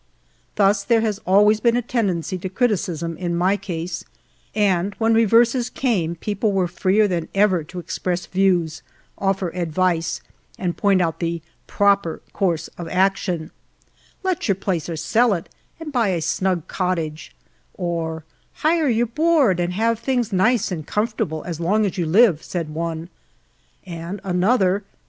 [0.55, 4.03] Thus there has always been a tendency to criticism in my case,
[4.55, 8.81] and when reverses came people were freer than ever to express views,
[9.19, 10.19] offer advice,
[10.57, 13.51] and point out the proper course of action,
[14.23, 17.35] •"Let your place, or sell it, and buy a snug cottage;"
[17.75, 18.23] or
[18.63, 22.69] ''hire your board, and have things nice and comfortable as long as you live,'' said
[22.73, 23.09] one;
[23.85, 24.97] and another: HALE A DIME A DAY.